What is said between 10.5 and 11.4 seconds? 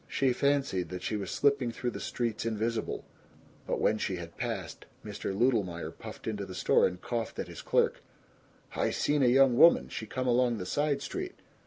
the side street.